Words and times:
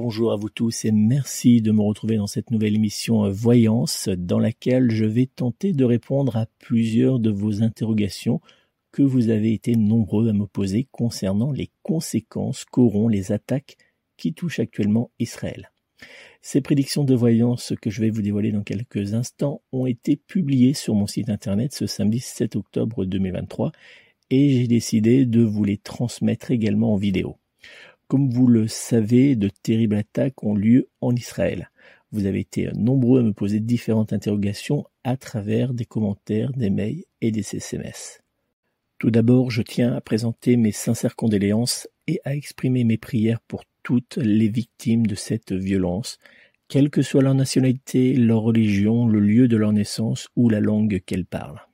Bonjour 0.00 0.30
à 0.30 0.36
vous 0.36 0.48
tous 0.48 0.84
et 0.84 0.92
merci 0.92 1.60
de 1.60 1.72
me 1.72 1.80
retrouver 1.80 2.18
dans 2.18 2.28
cette 2.28 2.52
nouvelle 2.52 2.76
émission 2.76 3.24
euh, 3.24 3.32
Voyance 3.32 4.08
dans 4.08 4.38
laquelle 4.38 4.92
je 4.92 5.04
vais 5.04 5.26
tenter 5.26 5.72
de 5.72 5.84
répondre 5.84 6.36
à 6.36 6.46
plusieurs 6.60 7.18
de 7.18 7.30
vos 7.30 7.64
interrogations 7.64 8.40
que 8.92 9.02
vous 9.02 9.28
avez 9.28 9.52
été 9.52 9.74
nombreux 9.74 10.28
à 10.28 10.32
me 10.32 10.46
poser 10.46 10.86
concernant 10.92 11.50
les 11.50 11.72
conséquences 11.82 12.64
qu'auront 12.64 13.08
les 13.08 13.32
attaques 13.32 13.76
qui 14.16 14.34
touchent 14.34 14.60
actuellement 14.60 15.10
Israël. 15.18 15.72
Ces 16.42 16.60
prédictions 16.60 17.02
de 17.02 17.16
voyance 17.16 17.72
que 17.82 17.90
je 17.90 18.00
vais 18.00 18.10
vous 18.10 18.22
dévoiler 18.22 18.52
dans 18.52 18.62
quelques 18.62 19.14
instants 19.14 19.62
ont 19.72 19.86
été 19.86 20.14
publiées 20.14 20.74
sur 20.74 20.94
mon 20.94 21.08
site 21.08 21.28
internet 21.28 21.74
ce 21.74 21.88
samedi 21.88 22.20
7 22.20 22.54
octobre 22.54 23.04
2023 23.04 23.72
et 24.30 24.50
j'ai 24.50 24.68
décidé 24.68 25.26
de 25.26 25.42
vous 25.42 25.64
les 25.64 25.76
transmettre 25.76 26.52
également 26.52 26.94
en 26.94 26.96
vidéo. 26.96 27.36
Comme 28.08 28.30
vous 28.30 28.46
le 28.46 28.68
savez, 28.68 29.36
de 29.36 29.50
terribles 29.50 29.96
attaques 29.96 30.42
ont 30.42 30.54
lieu 30.54 30.88
en 31.02 31.14
Israël. 31.14 31.70
Vous 32.10 32.24
avez 32.24 32.40
été 32.40 32.70
nombreux 32.74 33.20
à 33.20 33.22
me 33.22 33.34
poser 33.34 33.60
différentes 33.60 34.14
interrogations 34.14 34.86
à 35.04 35.18
travers 35.18 35.74
des 35.74 35.84
commentaires, 35.84 36.52
des 36.54 36.70
mails 36.70 37.04
et 37.20 37.30
des 37.32 37.40
SMS. 37.40 38.22
Tout 38.98 39.10
d'abord, 39.10 39.50
je 39.50 39.60
tiens 39.60 39.92
à 39.92 40.00
présenter 40.00 40.56
mes 40.56 40.72
sincères 40.72 41.16
condoléances 41.16 41.86
et 42.06 42.18
à 42.24 42.34
exprimer 42.34 42.82
mes 42.82 42.96
prières 42.96 43.40
pour 43.40 43.64
toutes 43.82 44.16
les 44.16 44.48
victimes 44.48 45.06
de 45.06 45.14
cette 45.14 45.52
violence, 45.52 46.18
quelle 46.68 46.88
que 46.88 47.02
soit 47.02 47.22
leur 47.22 47.34
nationalité, 47.34 48.14
leur 48.14 48.40
religion, 48.40 49.06
le 49.06 49.20
lieu 49.20 49.48
de 49.48 49.56
leur 49.58 49.74
naissance 49.74 50.28
ou 50.34 50.48
la 50.48 50.60
langue 50.60 51.02
qu'elles 51.04 51.26
parlent. 51.26 51.67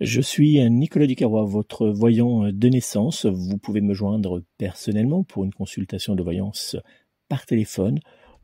Je 0.00 0.20
suis 0.20 0.58
Nicolas 0.70 1.06
Ducarrois, 1.06 1.44
votre 1.44 1.88
voyant 1.88 2.50
de 2.50 2.68
naissance. 2.68 3.26
Vous 3.26 3.58
pouvez 3.58 3.80
me 3.80 3.94
joindre 3.94 4.42
personnellement 4.58 5.22
pour 5.22 5.44
une 5.44 5.52
consultation 5.52 6.16
de 6.16 6.22
voyance 6.22 6.74
par 7.28 7.46
téléphone. 7.46 8.00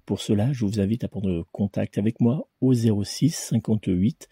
Pour 0.06 0.20
cela, 0.20 0.52
je 0.52 0.64
vous 0.64 0.78
invite 0.78 1.02
à 1.02 1.08
prendre 1.08 1.44
contact 1.50 1.98
avec 1.98 2.20
moi 2.20 2.48
au 2.60 2.72
06 2.72 3.30
58 3.30 4.28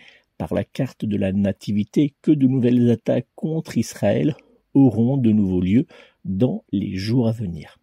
la 0.51 0.63
carte 0.63 1.05
de 1.05 1.15
la 1.15 1.31
nativité 1.31 2.15
que 2.21 2.31
de 2.31 2.47
nouvelles 2.47 2.89
attaques 2.89 3.29
contre 3.35 3.77
Israël 3.77 4.35
auront 4.73 5.17
de 5.17 5.31
nouveaux 5.31 5.61
lieu 5.61 5.85
dans 6.25 6.63
les 6.71 6.95
jours 6.95 7.27
à 7.27 7.31
venir. 7.31 7.77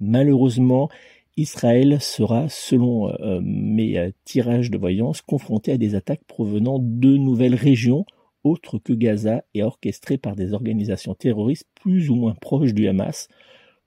Malheureusement, 0.00 0.90
Israël 1.36 2.00
sera, 2.00 2.48
selon 2.48 3.08
euh, 3.08 3.40
mes 3.42 3.98
euh, 3.98 4.10
tirages 4.24 4.70
de 4.70 4.78
voyance, 4.78 5.22
confronté 5.22 5.72
à 5.72 5.78
des 5.78 5.94
attaques 5.94 6.24
provenant 6.26 6.78
de 6.80 7.16
nouvelles 7.16 7.54
régions 7.54 8.04
autres 8.44 8.78
que 8.78 8.92
Gaza 8.92 9.42
et 9.54 9.62
orchestrées 9.62 10.18
par 10.18 10.36
des 10.36 10.52
organisations 10.52 11.14
terroristes 11.14 11.66
plus 11.74 12.10
ou 12.10 12.14
moins 12.14 12.34
proches 12.34 12.74
du 12.74 12.86
Hamas, 12.86 13.28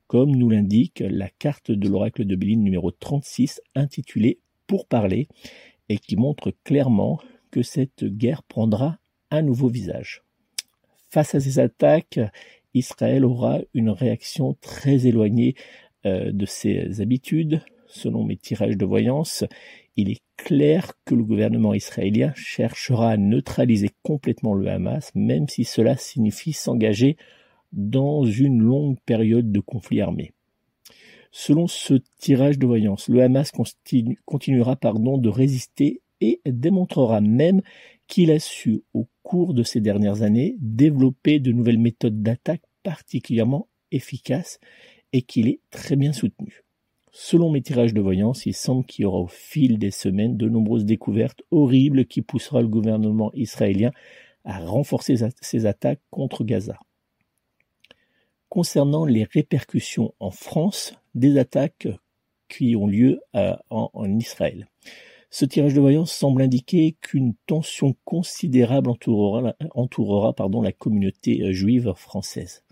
comme 0.08 0.36
nous 0.36 0.50
l'indique 0.50 1.04
la 1.08 1.30
carte 1.30 1.72
de 1.72 1.88
l'oracle 1.88 2.26
de 2.26 2.36
Béline 2.36 2.64
numéro 2.64 2.92
36 2.92 3.62
intitulée 3.76 4.40
Pour 4.66 4.88
parler 4.88 5.28
et 5.90 5.98
qui 5.98 6.16
montre 6.18 6.52
clairement 6.64 7.20
que 7.52 7.64
cette 7.64 8.06
guerre 8.06 8.44
prendra 8.44 9.00
un 9.32 9.42
nouveau 9.42 9.70
visage. 9.70 10.24
Face 11.10 11.36
à 11.36 11.40
ces 11.40 11.60
attaques, 11.60 12.20
Israël 12.74 13.26
aura 13.26 13.60
une 13.74 13.90
réaction 13.90 14.56
très 14.62 15.08
éloignée 15.08 15.56
euh, 16.06 16.32
de 16.32 16.46
ses 16.46 17.02
habitudes. 17.02 17.62
Selon 17.88 18.24
mes 18.24 18.38
tirages 18.38 18.78
de 18.78 18.86
voyance, 18.86 19.46
il 19.96 20.12
est 20.12 20.22
clair 20.36 20.94
que 21.06 21.16
le 21.16 21.24
gouvernement 21.24 21.74
israélien 21.74 22.34
cherchera 22.36 23.12
à 23.12 23.18
neutraliser 23.18 23.90
complètement 24.04 24.54
le 24.54 24.68
Hamas, 24.70 25.12
même 25.16 25.48
si 25.48 25.64
cela 25.64 25.98
signifie 25.98 26.54
s'engager 26.54 27.18
dans 27.72 28.24
une 28.26 28.62
longue 28.62 29.00
période 29.06 29.52
de 29.52 29.60
conflit 29.60 30.02
armé. 30.02 30.34
Selon 31.32 31.68
ce 31.68 31.96
tirage 32.20 32.60
de 32.60 32.68
voyance, 32.68 33.10
le 33.10 33.22
Hamas 33.22 33.52
continuera 34.26 34.76
pardon, 34.76 35.18
de 35.18 35.30
résister 35.30 36.02
et 36.22 36.42
démontrera 36.46 37.22
même 37.22 37.62
qu'il 38.08 38.32
a 38.32 38.40
su, 38.40 38.84
au 38.94 39.08
cours 39.24 39.54
de 39.54 39.64
ces 39.64 39.82
dernières 39.82 40.22
années, 40.22 40.56
développer 40.60 41.40
de 41.40 41.52
nouvelles 41.52 41.80
méthodes 41.80 42.22
d'attaque 42.22 42.64
particulièrement 42.84 43.68
efficaces 43.92 44.60
et 45.14 45.22
qu'il 45.22 45.48
est 45.48 45.60
très 45.72 45.96
bien 45.96 46.14
soutenu. 46.14 46.64
Selon 47.12 47.50
mes 47.50 47.62
tirages 47.62 47.94
de 47.94 48.02
voyance, 48.02 48.46
il 48.46 48.54
semble 48.54 48.86
qu'il 48.86 49.04
y 49.04 49.06
aura 49.06 49.20
au 49.20 49.28
fil 49.28 49.80
des 49.80 49.92
semaines 49.92 50.38
de 50.38 50.48
nombreuses 50.48 50.86
découvertes 50.86 51.42
horribles 51.52 52.06
qui 52.06 52.22
poussera 52.22 52.62
le 52.62 52.68
gouvernement 52.68 53.32
israélien 53.34 53.92
à 54.46 54.60
renforcer 54.60 55.16
ses 55.42 55.66
attaques 55.66 56.02
contre 56.12 56.44
Gaza. 56.44 56.78
Concernant 58.50 59.06
les 59.06 59.24
répercussions 59.24 60.14
en 60.20 60.32
France 60.32 60.94
des 61.16 61.38
attaques 61.38 61.88
qui 62.48 62.76
ont 62.76 62.88
lieu 62.88 63.20
euh, 63.36 63.56
en, 63.70 64.20
Israël. 64.20 64.68
Ce 65.30 65.46
tirage 65.46 65.74
de 65.74 65.82
voyance 65.82 66.12
semble 66.12 66.42
indiquer 66.42 66.96
qu'une 67.02 67.34
tension 67.46 67.96
considérable 68.06 68.90
entourera, 68.90 70.34
la 70.64 70.72
communauté 70.72 71.42
euh, 71.42 71.52
juive 71.52 71.94
française. 71.96 72.64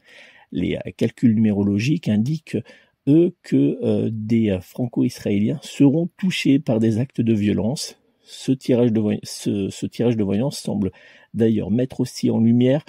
Les 0.52 0.76
euh, 0.76 0.92
calculs 0.96 1.36
numérologiques 1.36 2.08
indiquent, 2.08 2.58
eux, 3.08 3.36
que 3.44 4.10
des 4.10 4.58
franco-israéliens 4.62 5.60
seront 5.62 6.10
touchés 6.18 6.58
par 6.58 6.80
des 6.80 6.98
actes 6.98 7.22
de 7.22 7.34
violence. 7.34 8.00
Ce 8.24 8.52
tirage 8.52 8.92
de, 8.92 10.24
voyance 10.24 10.58
semble 10.58 10.92
d'ailleurs 11.36 11.70
mettre 11.70 12.00
aussi 12.00 12.32
en 12.32 12.40
lumière 12.40 12.84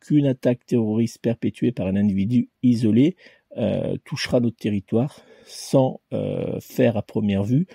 qu'une 0.00 0.26
attaque 0.26 0.64
terroriste 0.66 1.18
perpétuée 1.18 1.72
par 1.72 1.86
un 1.86 1.96
individu 1.96 2.48
isolé 2.62 3.16
euh, 3.56 3.96
touchera 4.04 4.40
notre 4.40 4.56
territoire 4.56 5.20
sans 5.44 6.00
euh, 6.12 6.58
faire 6.60 6.96
à 6.96 7.02
première 7.02 7.42
vue 7.42 7.66
euh, 7.68 7.74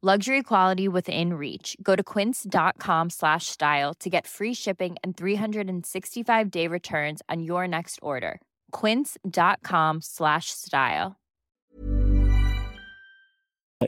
Luxury 0.00 0.44
quality 0.44 0.86
within 0.86 1.34
reach. 1.34 1.76
Go 1.82 1.96
to 1.96 2.04
quince.com 2.04 3.10
slash 3.10 3.46
style 3.46 3.94
to 3.94 4.08
get 4.08 4.28
free 4.28 4.54
shipping 4.54 4.94
and 5.02 5.16
365 5.16 6.50
day 6.52 6.68
returns 6.68 7.20
on 7.28 7.42
your 7.42 7.66
next 7.66 7.98
order. 8.00 8.40
quince.com 8.70 9.98
slash 10.00 10.50
style. 10.50 11.16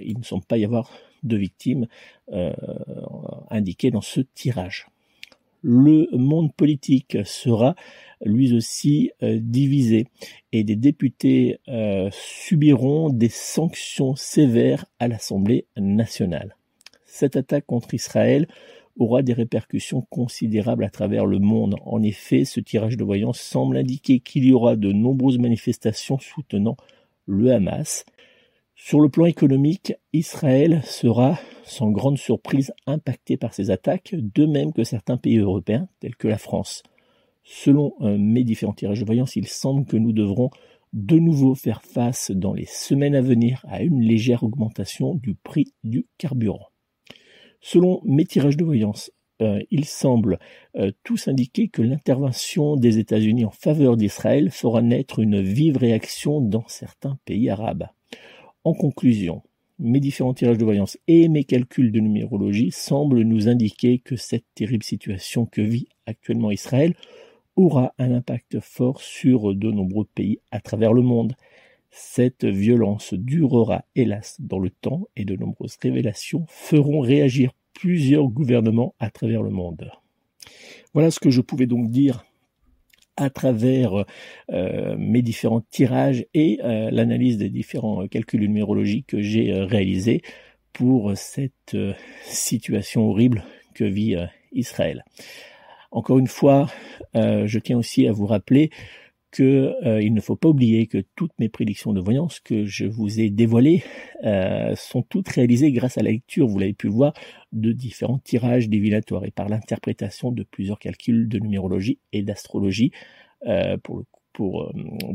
Il 0.01 0.19
ne 0.19 0.25
semble 0.25 0.45
pas 0.47 0.57
y 0.57 0.65
avoir 0.65 0.91
de 1.23 1.37
victimes 1.37 1.87
euh, 2.33 2.53
indiquées 3.51 3.93
dans 3.93 4.01
ce 4.01 4.21
tirage. 4.35 4.89
Le 5.63 6.09
monde 6.13 6.55
politique 6.55 7.19
sera 7.25 7.75
lui 8.25 8.55
aussi 8.55 9.11
euh, 9.23 9.39
divisé 9.41 10.07
et 10.53 10.65
des 10.65 10.77
députés 10.77 11.59
euh, 11.69 12.09
subiront 12.13 13.11
des 13.11 13.29
sanctions 13.29 14.17
sévères 14.17 14.87
à 14.99 15.09
l'Assemblée 15.09 15.67
nationale. 15.77 16.57
Cette 17.07 17.37
attaque 17.37 17.67
contre 17.67 17.95
Israël 17.95 18.47
aura 18.99 19.23
des 19.23 19.33
répercussions 19.33 20.03
considérables 20.11 20.85
à 20.85 20.91
travers 20.91 21.27
le 21.27 21.39
monde. 21.39 21.77
En 21.85 22.03
effet, 22.03 22.45
ce 22.45 22.61
tirage 22.61 22.97
de 22.97 23.05
voyance 23.05 23.41
semble 23.41 23.77
indiquer 23.77 24.21
qu'il 24.21 24.45
y 24.45 24.53
aura 24.53 24.77
de 24.77 24.93
nombreuses 24.93 25.39
manifestations 25.39 26.19
soutenant 26.19 26.77
le 27.27 27.53
Hamas. 27.53 28.05
Sur 28.83 29.01
le 29.01 29.11
plan 29.11 29.27
économique, 29.27 29.93
Israël 30.15 30.81
sera 30.85 31.39
sans 31.65 31.91
grande 31.91 32.17
surprise 32.17 32.73
impacté 32.87 33.37
par 33.37 33.53
ces 33.53 33.71
attaques, 33.71 34.15
de 34.15 34.47
même 34.47 34.73
que 34.73 34.85
certains 34.85 35.19
pays 35.19 35.37
européens 35.37 35.87
tels 36.01 36.17
que 36.17 36.27
la 36.27 36.39
France. 36.39 36.83
Selon 37.45 37.93
euh, 38.01 38.17
mes 38.19 38.43
différents 38.43 38.73
tirages 38.73 39.01
de 39.01 39.05
voyance, 39.05 39.37
il 39.37 39.49
semble 39.49 39.85
que 39.85 39.99
nous 39.99 40.13
devrons 40.13 40.49
de 40.95 41.19
nouveau 41.19 41.55
faire 41.55 41.83
face 41.83 42.31
dans 42.31 42.55
les 42.55 42.65
semaines 42.65 43.15
à 43.15 43.21
venir 43.21 43.63
à 43.69 43.83
une 43.83 44.01
légère 44.01 44.45
augmentation 44.45 45.15
du 45.15 45.35
prix 45.35 45.75
du 45.85 46.07
carburant. 46.17 46.71
Selon 47.61 48.01
mes 48.05 48.25
tirages 48.25 48.57
de 48.57 48.65
voyance, 48.65 49.13
euh, 49.43 49.61
il 49.71 49.85
semble 49.85 50.39
euh, 50.77 50.91
tous 51.05 51.29
indiquer 51.29 51.69
que 51.69 51.83
l'intervention 51.83 52.77
des 52.77 52.99
États-Unis 52.99 53.45
en 53.45 53.51
faveur 53.51 53.99
d'Israël 53.99 54.51
fera 54.51 54.81
naître 54.81 55.19
une 55.19 55.43
vive 55.43 55.77
réaction 55.77 56.41
dans 56.41 56.65
certains 56.67 57.19
pays 57.27 57.51
arabes. 57.51 57.87
En 58.63 58.75
conclusion, 58.75 59.43
mes 59.79 60.01
différents 60.01 60.35
tirages 60.35 60.59
de 60.59 60.65
voyance 60.65 60.99
et 61.09 61.29
mes 61.31 61.45
calculs 61.45 61.93
de 61.93 62.01
numérologie 62.01 62.71
semblent 62.71 63.23
nous 63.23 63.49
indiquer 63.49 63.99
que 63.99 64.17
cette 64.17 64.45
terrible 64.55 64.85
situation 64.85 65.47
que 65.47 65.63
vit 65.63 65.89
actuellement 66.05 66.51
Israël 66.51 66.95
aura 67.57 67.95
un 67.99 68.13
impact 68.13 68.61
fort 68.61 69.01
sur 69.01 69.55
de 69.55 69.71
nombreux 69.71 70.05
pays 70.05 70.41
à 70.51 70.61
travers 70.61 70.93
le 70.93 71.01
monde. 71.01 71.33
Cette 71.91 72.45
violence 72.45 73.15
durera 73.15 73.87
hélas 73.97 74.37
dans 74.41 74.59
le 74.59 74.69
temps 74.69 75.09
et 75.17 75.25
de 75.25 75.37
nombreuses 75.37 75.79
révélations 75.81 76.45
feront 76.49 77.01
réagir 77.01 77.53
plusieurs 77.73 78.29
gouvernements 78.29 78.95
à 78.99 79.09
travers 79.11 79.43
le 79.43 79.51
monde. 79.51 79.91
Voilà 80.93 81.11
ce 81.11 81.19
que 81.19 81.31
je 81.31 81.41
pouvais 81.41 81.67
donc 81.67 81.91
dire 81.91 82.27
à 83.21 83.31
travers 83.31 84.05
euh, 84.51 84.97
mes 84.99 85.23
différents 85.23 85.63
tirages 85.71 86.25
et 86.35 86.59
euh, 86.65 86.91
l'analyse 86.91 87.37
des 87.39 87.51
différents 87.51 88.09
calculs 88.09 88.41
numérologiques 88.41 89.09
que 89.09 89.21
j'ai 89.21 89.53
euh, 89.53 89.65
réalisés 89.67 90.23
pour 90.73 91.13
cette 91.17 91.77
situation 92.25 93.11
horrible 93.11 93.45
que 93.75 93.85
vit 93.85 94.17
Israël. 94.53 95.05
Encore 95.93 96.19
une 96.21 96.29
fois, 96.29 96.71
euh, 97.17 97.47
je 97.47 97.59
tiens 97.59 97.77
aussi 97.77 98.07
à 98.07 98.13
vous 98.13 98.27
rappeler 98.27 98.71
que 99.31 99.75
euh, 99.87 100.03
il 100.03 100.13
ne 100.15 100.21
faut 100.21 100.37
pas 100.37 100.49
oublier 100.49 100.87
que 100.87 101.05
toutes 101.17 101.33
mes 101.39 101.49
prédictions 101.49 101.93
de 101.93 102.01
voyance 102.01 102.41
que 102.41 102.65
je 102.65 102.87
vous 102.87 103.21
ai 103.21 103.31
dévoilées 103.31 103.83
euh, 104.25 104.75
sont 104.77 105.03
toutes 105.03 105.29
réalisées 105.29 105.73
grâce 105.73 105.99
à 105.99 106.03
la 106.03 106.11
lecture, 106.11 106.47
vous 106.47 106.59
l'avez 106.59 106.73
pu 106.73 106.89
voir, 106.89 107.13
de 107.53 107.73
différents 107.73 108.19
tirages 108.19 108.69
divinatoires 108.69 109.25
et 109.25 109.31
par 109.31 109.49
l'interprétation 109.49 110.33
de 110.33 110.43
plusieurs 110.43 110.79
calculs 110.79 111.29
de 111.29 111.39
numérologie 111.39 111.99
et 112.13 112.23
d'astrologie 112.23 112.93
pour, 113.83 114.05
pour, 114.35 114.71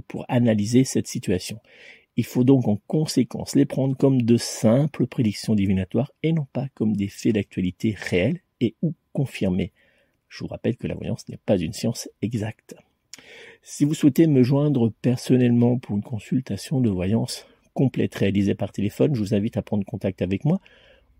pour 0.07 0.25
analyser 0.27 0.83
cette 0.83 1.07
situation. 1.07 1.59
Il 2.17 2.25
faut 2.25 2.45
donc 2.45 2.67
en 2.67 2.77
conséquence 2.87 3.55
les 3.55 3.65
prendre 3.65 3.97
comme 3.97 4.21
de 4.21 4.37
simples 4.37 5.05
prédictions 5.05 5.53
divinatoires 5.53 6.11
et 6.23 6.31
non 6.31 6.47
pas 6.53 6.67
comme 6.73 6.95
des 6.95 7.09
faits 7.09 7.33
d'actualité 7.33 7.95
réels 7.97 8.39
et 8.61 8.75
ou 8.81 8.93
confirmés. 9.11 9.73
Je 10.29 10.39
vous 10.39 10.47
rappelle 10.47 10.77
que 10.77 10.87
la 10.87 10.95
voyance 10.95 11.27
n'est 11.27 11.39
pas 11.45 11.57
une 11.57 11.73
science 11.73 12.09
exacte. 12.21 12.75
Si 13.61 13.85
vous 13.85 13.93
souhaitez 13.93 14.27
me 14.27 14.43
joindre 14.43 14.91
personnellement 15.01 15.77
pour 15.77 15.95
une 15.95 16.03
consultation 16.03 16.81
de 16.81 16.89
voyance 16.89 17.45
complète 17.73 18.15
réalisée 18.15 18.55
par 18.55 18.71
téléphone, 18.71 19.15
je 19.15 19.19
vous 19.19 19.33
invite 19.33 19.57
à 19.57 19.61
prendre 19.61 19.85
contact 19.85 20.21
avec 20.21 20.45
moi 20.45 20.61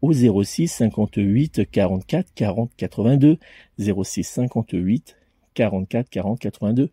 au 0.02 0.14
06 0.14 0.68
58 0.68 1.70
44 1.72 2.34
40 2.36 2.72
82 2.78 3.38
06 3.80 4.24
58 4.24 5.18
44 5.54 6.10
40 6.10 6.40
82 6.40 6.90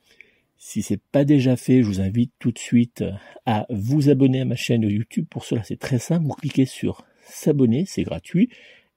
si 0.64 0.84
c'est 0.84 1.02
pas 1.12 1.26
déjà 1.26 1.56
fait, 1.56 1.82
je 1.82 1.88
vous 1.88 2.02
invite 2.02 2.32
tout 2.38 2.52
de 2.52 2.60
suite 2.60 3.04
à 3.48 3.66
vous 3.72 4.10
abonner 4.10 4.42
à 4.42 4.46
ma 4.46 4.56
chaîne 4.56 4.84
YouTube. 4.84 5.26
Pour 5.28 5.44
cela, 5.44 5.64
c'est 5.64 5.80
très 5.80 5.98
simple. 5.98 6.28
Vous 6.28 6.36
cliquez 6.36 6.68
sur 6.68 7.04
s'abonner, 7.24 7.86
c'est 7.88 8.04
gratuit 8.04 8.48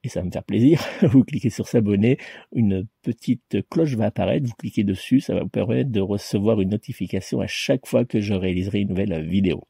et 0.03 0.09
ça 0.09 0.19
va 0.19 0.27
me 0.27 0.31
faire 0.31 0.43
plaisir. 0.43 0.79
Vous 1.01 1.23
cliquez 1.23 1.49
sur 1.49 1.67
s'abonner, 1.67 2.19
une 2.53 2.85
petite 3.01 3.67
cloche 3.71 3.95
va 3.95 4.05
apparaître, 4.05 4.45
vous 4.45 4.53
cliquez 4.53 4.83
dessus, 4.83 5.19
ça 5.19 5.33
va 5.33 5.41
vous 5.41 5.49
permettre 5.49 5.89
de 5.89 6.01
recevoir 6.01 6.61
une 6.61 6.69
notification 6.69 7.39
à 7.39 7.47
chaque 7.47 7.87
fois 7.87 8.05
que 8.05 8.21
je 8.21 8.35
réaliserai 8.35 8.81
une 8.81 8.89
nouvelle 8.89 9.27
vidéo. 9.27 9.63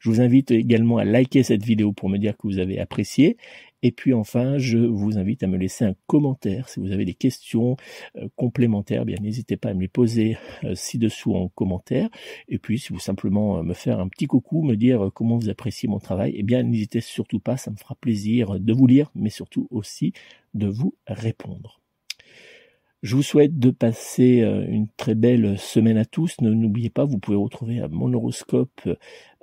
Je 0.00 0.10
vous 0.10 0.20
invite 0.20 0.50
également 0.50 0.98
à 0.98 1.04
liker 1.04 1.42
cette 1.42 1.64
vidéo 1.64 1.92
pour 1.92 2.10
me 2.10 2.18
dire 2.18 2.36
que 2.36 2.46
vous 2.46 2.58
avez 2.58 2.78
apprécié. 2.78 3.38
Et 3.82 3.92
puis 3.92 4.12
enfin, 4.14 4.58
je 4.58 4.78
vous 4.78 5.18
invite 5.18 5.42
à 5.42 5.46
me 5.46 5.56
laisser 5.56 5.84
un 5.84 5.94
commentaire. 6.06 6.68
Si 6.68 6.80
vous 6.80 6.92
avez 6.92 7.04
des 7.04 7.14
questions 7.14 7.76
euh, 8.16 8.28
complémentaires, 8.36 9.04
bien 9.04 9.16
n'hésitez 9.20 9.56
pas 9.56 9.70
à 9.70 9.74
me 9.74 9.80
les 9.80 9.88
poser 9.88 10.38
euh, 10.64 10.74
ci-dessous 10.74 11.34
en 11.34 11.48
commentaire. 11.48 12.08
Et 12.48 12.58
puis 12.58 12.78
si 12.78 12.92
vous 12.92 13.00
simplement 13.00 13.58
euh, 13.58 13.62
me 13.62 13.74
faire 13.74 14.00
un 14.00 14.08
petit 14.08 14.26
coucou, 14.26 14.62
me 14.62 14.76
dire 14.76 15.10
comment 15.14 15.36
vous 15.36 15.50
appréciez 15.50 15.88
mon 15.88 15.98
travail, 15.98 16.32
eh 16.36 16.42
bien 16.42 16.62
n'hésitez 16.62 17.00
surtout 17.00 17.40
pas, 17.40 17.56
ça 17.56 17.70
me 17.70 17.76
fera 17.76 17.94
plaisir 17.96 18.60
de 18.60 18.72
vous 18.72 18.86
lire, 18.86 19.10
mais 19.14 19.30
surtout 19.30 19.66
aussi 19.70 20.12
de 20.54 20.68
vous 20.68 20.94
répondre. 21.06 21.81
Je 23.02 23.16
vous 23.16 23.22
souhaite 23.24 23.58
de 23.58 23.70
passer 23.70 24.42
euh, 24.42 24.64
une 24.68 24.86
très 24.96 25.16
belle 25.16 25.58
semaine 25.58 25.96
à 25.96 26.04
tous. 26.04 26.36
N'oubliez 26.40 26.88
pas, 26.88 27.04
vous 27.04 27.18
pouvez 27.18 27.36
retrouver 27.36 27.82
mon 27.90 28.12
horoscope 28.12 28.88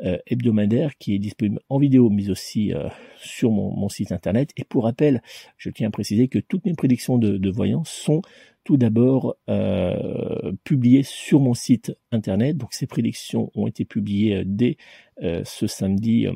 euh, 0.02 0.18
hebdomadaire 0.28 0.98
qui 0.98 1.14
est 1.14 1.20
disponible 1.20 1.60
en 1.68 1.78
vidéo, 1.78 2.10
mais 2.10 2.30
aussi 2.30 2.74
euh, 2.74 2.88
sur 3.18 3.52
mon, 3.52 3.90
site 3.90 4.14
internet. 4.14 4.52
Et 4.56 4.64
pour 4.64 4.86
rappel, 4.86 5.22
je 5.58 5.70
tiens 5.72 5.90
à 5.90 5.92
préciser 5.92 6.30
que 6.30 6.40
toutes 6.40 6.66
mes 6.66 6.74
prédictions 6.74 7.18
de 7.18 7.50
voyance 7.50 7.90
sont 7.90 8.22
tout 8.70 8.78
d'abord 8.78 9.36
euh, 9.50 10.52
publié 10.64 11.02
sur 11.02 11.40
mon 11.40 11.56
site 11.56 11.92
internet. 12.12 12.56
Donc 12.56 12.72
ces 12.72 12.86
prédictions 12.86 13.50
ont 13.56 13.66
été 13.66 13.84
publiées 13.84 14.36
euh, 14.36 14.44
dès 14.46 14.78
euh, 15.24 15.42
ce 15.44 15.66
samedi 15.66 16.28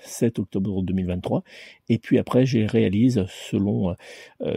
7 0.00 0.38
octobre 0.38 0.82
2023. 0.82 1.44
Et 1.90 1.98
puis 1.98 2.16
après, 2.16 2.46
je 2.46 2.60
les 2.60 2.66
réalise 2.66 3.26
selon 3.28 3.94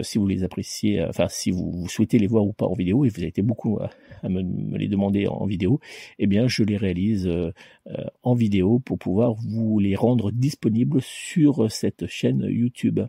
si 0.02 0.18
vous 0.18 0.26
les 0.26 0.46
appréciez, 0.46 1.04
enfin 1.04 1.28
si 1.28 1.52
vous, 1.52 1.86
souhaitez 1.90 2.18
les 2.18 2.28
voir 2.28 2.46
ou 2.46 2.54
pas 2.54 2.66
en 2.66 2.74
vidéo, 2.74 3.04
et 3.04 3.10
vous 3.10 3.20
avez 3.20 3.28
été 3.28 3.42
beaucoup 3.42 3.78
à 4.24 4.30
me, 4.30 4.42
me, 4.42 4.78
les 4.78 4.88
demander 4.88 5.28
en 5.28 5.46
vidéo, 5.46 5.82
eh 6.20 6.28
bien 6.28 6.48
je 6.48 6.64
les 6.64 6.78
réalise 6.78 7.30
en 8.24 8.34
vidéo 8.36 8.80
pour 8.80 8.98
pouvoir 8.98 9.34
vous 9.34 9.80
les 9.80 9.96
rendre 9.96 10.32
disponibles 10.32 11.02
sur 11.02 11.70
cette 11.70 12.08
chaîne 12.08 12.48
YouTube. 12.50 13.02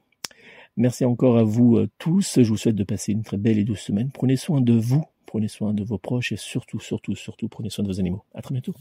Merci 0.78 1.04
encore 1.04 1.36
à 1.36 1.42
vous 1.42 1.76
euh, 1.76 1.88
tous. 1.98 2.40
Je 2.40 2.48
vous 2.48 2.56
souhaite 2.56 2.76
de 2.76 2.84
passer 2.84 3.10
une 3.10 3.24
très 3.24 3.36
belle 3.36 3.58
et 3.58 3.64
douce 3.64 3.80
semaine. 3.80 4.12
Prenez 4.14 4.36
soin 4.36 4.60
de 4.60 4.74
vous, 4.74 5.02
prenez 5.26 5.48
soin 5.48 5.74
de 5.74 5.82
vos 5.82 5.98
proches 5.98 6.30
et 6.30 6.36
surtout, 6.36 6.78
surtout, 6.78 7.16
surtout, 7.16 7.48
prenez 7.48 7.68
soin 7.68 7.82
de 7.82 7.88
vos 7.88 7.98
animaux. 7.98 8.22
À 8.32 8.42
très 8.42 8.52
bientôt. 8.52 8.74